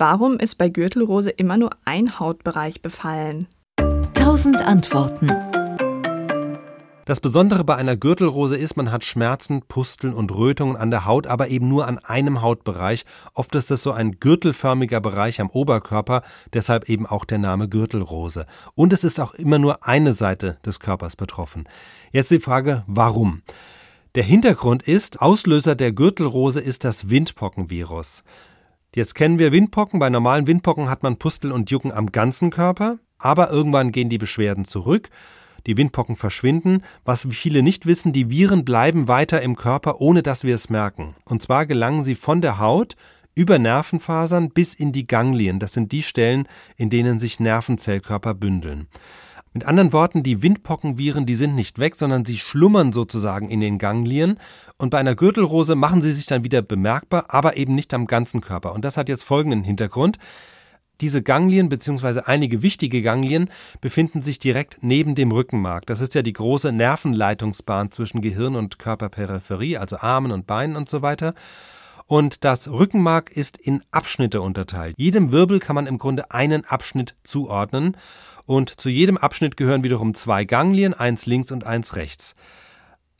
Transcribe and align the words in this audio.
Warum 0.00 0.38
ist 0.38 0.58
bei 0.58 0.68
Gürtelrose 0.68 1.30
immer 1.30 1.56
nur 1.56 1.70
ein 1.84 2.20
Hautbereich 2.20 2.82
befallen? 2.82 3.48
Tausend 4.14 4.62
Antworten. 4.62 5.26
Das 7.04 7.18
Besondere 7.18 7.64
bei 7.64 7.74
einer 7.74 7.96
Gürtelrose 7.96 8.56
ist, 8.56 8.76
man 8.76 8.92
hat 8.92 9.02
Schmerzen, 9.02 9.62
Pusteln 9.66 10.14
und 10.14 10.32
Rötungen 10.32 10.76
an 10.76 10.92
der 10.92 11.04
Haut, 11.04 11.26
aber 11.26 11.48
eben 11.48 11.68
nur 11.68 11.88
an 11.88 11.98
einem 11.98 12.42
Hautbereich. 12.42 13.06
Oft 13.34 13.56
ist 13.56 13.72
es 13.72 13.82
so 13.82 13.90
ein 13.90 14.20
gürtelförmiger 14.20 15.00
Bereich 15.00 15.40
am 15.40 15.50
Oberkörper, 15.50 16.22
deshalb 16.52 16.88
eben 16.88 17.04
auch 17.04 17.24
der 17.24 17.38
Name 17.38 17.68
Gürtelrose. 17.68 18.46
Und 18.76 18.92
es 18.92 19.02
ist 19.02 19.18
auch 19.18 19.34
immer 19.34 19.58
nur 19.58 19.84
eine 19.84 20.12
Seite 20.12 20.58
des 20.64 20.78
Körpers 20.78 21.16
betroffen. 21.16 21.68
Jetzt 22.12 22.30
die 22.30 22.38
Frage, 22.38 22.84
warum? 22.86 23.42
Der 24.14 24.22
Hintergrund 24.22 24.84
ist, 24.84 25.20
Auslöser 25.20 25.74
der 25.74 25.90
Gürtelrose 25.90 26.60
ist 26.60 26.84
das 26.84 27.10
Windpockenvirus. 27.10 28.22
Jetzt 28.94 29.14
kennen 29.14 29.38
wir 29.38 29.52
Windpocken. 29.52 30.00
Bei 30.00 30.10
normalen 30.10 30.46
Windpocken 30.46 30.90
hat 30.90 31.02
man 31.02 31.18
Pusteln 31.18 31.52
und 31.52 31.70
Jucken 31.70 31.92
am 31.92 32.12
ganzen 32.12 32.50
Körper, 32.50 32.98
aber 33.18 33.50
irgendwann 33.50 33.92
gehen 33.92 34.08
die 34.08 34.18
Beschwerden 34.18 34.64
zurück 34.64 35.10
die 35.66 35.76
Windpocken 35.76 36.16
verschwinden. 36.16 36.82
Was 37.04 37.26
viele 37.30 37.62
nicht 37.62 37.86
wissen, 37.86 38.12
die 38.12 38.30
Viren 38.30 38.64
bleiben 38.64 39.06
weiter 39.06 39.42
im 39.42 39.54
Körper, 39.54 40.00
ohne 40.00 40.22
dass 40.22 40.42
wir 40.42 40.54
es 40.54 40.70
merken. 40.70 41.14
Und 41.24 41.42
zwar 41.42 41.66
gelangen 41.66 42.02
sie 42.02 42.14
von 42.14 42.40
der 42.40 42.58
Haut 42.58 42.96
über 43.34 43.58
Nervenfasern 43.58 44.48
bis 44.48 44.74
in 44.74 44.92
die 44.92 45.06
Ganglien. 45.06 45.60
Das 45.60 45.72
sind 45.72 45.92
die 45.92 46.02
Stellen, 46.02 46.48
in 46.76 46.90
denen 46.90 47.20
sich 47.20 47.38
Nervenzellkörper 47.38 48.34
bündeln. 48.34 48.88
Mit 49.52 49.64
anderen 49.64 49.92
Worten, 49.92 50.22
die 50.22 50.42
Windpockenviren, 50.42 51.26
die 51.26 51.34
sind 51.34 51.54
nicht 51.54 51.78
weg, 51.78 51.94
sondern 51.96 52.24
sie 52.24 52.38
schlummern 52.38 52.92
sozusagen 52.92 53.48
in 53.48 53.60
den 53.60 53.78
Ganglien. 53.78 54.38
Und 54.76 54.90
bei 54.90 54.98
einer 54.98 55.14
Gürtelrose 55.14 55.74
machen 55.74 56.02
sie 56.02 56.12
sich 56.12 56.26
dann 56.26 56.44
wieder 56.44 56.62
bemerkbar, 56.62 57.26
aber 57.28 57.56
eben 57.56 57.74
nicht 57.74 57.92
am 57.94 58.06
ganzen 58.06 58.40
Körper. 58.40 58.74
Und 58.74 58.84
das 58.84 58.96
hat 58.96 59.08
jetzt 59.08 59.24
folgenden 59.24 59.64
Hintergrund. 59.64 60.18
Diese 61.00 61.22
Ganglien 61.22 61.68
bzw. 61.68 62.22
einige 62.26 62.62
wichtige 62.62 63.02
Ganglien 63.02 63.50
befinden 63.80 64.22
sich 64.22 64.40
direkt 64.40 64.78
neben 64.80 65.14
dem 65.14 65.30
Rückenmark. 65.30 65.86
Das 65.86 66.00
ist 66.00 66.14
ja 66.14 66.22
die 66.22 66.32
große 66.32 66.72
Nervenleitungsbahn 66.72 67.92
zwischen 67.92 68.20
Gehirn 68.20 68.56
und 68.56 68.80
Körperperipherie, 68.80 69.78
also 69.78 69.98
Armen 69.98 70.32
und 70.32 70.46
Beinen 70.48 70.74
und 70.74 70.88
so 70.88 71.00
weiter. 71.00 71.34
Und 72.08 72.42
das 72.44 72.70
Rückenmark 72.70 73.30
ist 73.30 73.58
in 73.58 73.82
Abschnitte 73.90 74.40
unterteilt. 74.40 74.94
Jedem 74.98 75.30
Wirbel 75.30 75.60
kann 75.60 75.74
man 75.74 75.86
im 75.86 75.98
Grunde 75.98 76.30
einen 76.30 76.64
Abschnitt 76.64 77.14
zuordnen. 77.22 77.98
Und 78.46 78.80
zu 78.80 78.88
jedem 78.88 79.18
Abschnitt 79.18 79.58
gehören 79.58 79.84
wiederum 79.84 80.14
zwei 80.14 80.46
Ganglien, 80.46 80.94
eins 80.94 81.26
links 81.26 81.52
und 81.52 81.64
eins 81.64 81.96
rechts. 81.96 82.34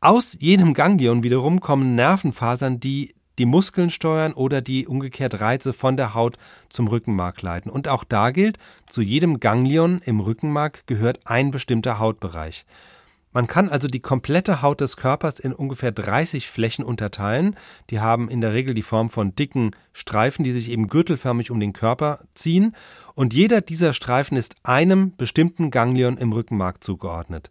Aus 0.00 0.38
jedem 0.40 0.72
Ganglion 0.72 1.22
wiederum 1.22 1.60
kommen 1.60 1.96
Nervenfasern, 1.96 2.80
die 2.80 3.14
die 3.38 3.44
Muskeln 3.44 3.90
steuern 3.90 4.32
oder 4.32 4.62
die 4.62 4.86
umgekehrt 4.86 5.38
Reize 5.38 5.74
von 5.74 5.98
der 5.98 6.14
Haut 6.14 6.38
zum 6.70 6.88
Rückenmark 6.88 7.42
leiten. 7.42 7.70
Und 7.70 7.88
auch 7.88 8.04
da 8.04 8.30
gilt, 8.30 8.58
zu 8.86 9.02
jedem 9.02 9.38
Ganglion 9.38 10.00
im 10.04 10.20
Rückenmark 10.20 10.86
gehört 10.86 11.20
ein 11.26 11.50
bestimmter 11.50 11.98
Hautbereich. 11.98 12.64
Man 13.32 13.46
kann 13.46 13.68
also 13.68 13.88
die 13.88 14.00
komplette 14.00 14.62
Haut 14.62 14.80
des 14.80 14.96
Körpers 14.96 15.38
in 15.38 15.52
ungefähr 15.52 15.92
30 15.92 16.48
Flächen 16.48 16.84
unterteilen. 16.84 17.56
Die 17.90 18.00
haben 18.00 18.28
in 18.28 18.40
der 18.40 18.54
Regel 18.54 18.74
die 18.74 18.82
Form 18.82 19.10
von 19.10 19.34
dicken 19.34 19.72
Streifen, 19.92 20.44
die 20.44 20.52
sich 20.52 20.70
eben 20.70 20.88
gürtelförmig 20.88 21.50
um 21.50 21.60
den 21.60 21.72
Körper 21.72 22.20
ziehen. 22.34 22.74
Und 23.14 23.34
jeder 23.34 23.60
dieser 23.60 23.92
Streifen 23.92 24.36
ist 24.36 24.56
einem 24.62 25.14
bestimmten 25.16 25.70
Ganglion 25.70 26.16
im 26.16 26.32
Rückenmark 26.32 26.82
zugeordnet. 26.82 27.50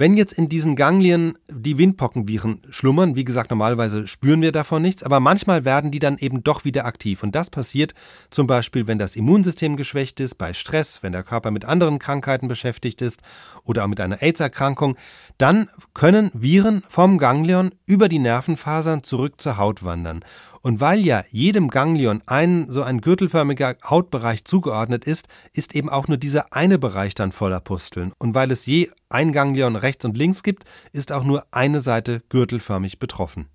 Wenn 0.00 0.16
jetzt 0.16 0.32
in 0.32 0.48
diesen 0.48 0.76
Ganglien 0.76 1.36
die 1.50 1.76
Windpockenviren 1.76 2.62
schlummern, 2.70 3.16
wie 3.16 3.24
gesagt, 3.24 3.50
normalerweise 3.50 4.08
spüren 4.08 4.40
wir 4.40 4.50
davon 4.50 4.80
nichts, 4.80 5.02
aber 5.02 5.20
manchmal 5.20 5.66
werden 5.66 5.90
die 5.90 5.98
dann 5.98 6.16
eben 6.16 6.42
doch 6.42 6.64
wieder 6.64 6.86
aktiv. 6.86 7.22
Und 7.22 7.34
das 7.34 7.50
passiert 7.50 7.92
zum 8.30 8.46
Beispiel, 8.46 8.86
wenn 8.86 8.98
das 8.98 9.14
Immunsystem 9.14 9.76
geschwächt 9.76 10.18
ist, 10.18 10.36
bei 10.36 10.54
Stress, 10.54 11.02
wenn 11.02 11.12
der 11.12 11.22
Körper 11.22 11.50
mit 11.50 11.66
anderen 11.66 11.98
Krankheiten 11.98 12.48
beschäftigt 12.48 13.02
ist 13.02 13.20
oder 13.64 13.84
auch 13.84 13.88
mit 13.88 14.00
einer 14.00 14.22
AIDS-Erkrankung. 14.22 14.96
Dann 15.36 15.68
können 15.92 16.30
Viren 16.32 16.82
vom 16.88 17.18
Ganglion 17.18 17.74
über 17.84 18.08
die 18.08 18.20
Nervenfasern 18.20 19.02
zurück 19.02 19.34
zur 19.38 19.58
Haut 19.58 19.84
wandern. 19.84 20.24
Und 20.62 20.80
weil 20.80 21.00
ja 21.00 21.24
jedem 21.30 21.68
Ganglion 21.68 22.22
ein 22.26 22.66
so 22.68 22.82
ein 22.82 23.00
gürtelförmiger 23.00 23.76
Hautbereich 23.84 24.44
zugeordnet 24.44 25.04
ist, 25.04 25.26
ist 25.52 25.74
eben 25.74 25.88
auch 25.88 26.08
nur 26.08 26.18
dieser 26.18 26.52
eine 26.52 26.78
Bereich 26.78 27.14
dann 27.14 27.32
voller 27.32 27.60
Pusteln. 27.60 28.12
Und 28.18 28.34
weil 28.34 28.50
es 28.50 28.66
je 28.66 28.90
ein 29.08 29.32
Ganglion 29.32 29.76
rechts 29.76 30.04
und 30.04 30.16
links 30.16 30.42
gibt, 30.42 30.64
ist 30.92 31.12
auch 31.12 31.24
nur 31.24 31.44
eine 31.50 31.80
Seite 31.80 32.22
gürtelförmig 32.28 32.98
betroffen. 32.98 33.48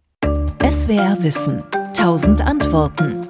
SWR 0.63 1.17
Wissen. 1.21 1.63
Tausend 1.93 2.41
Antworten. 2.41 3.21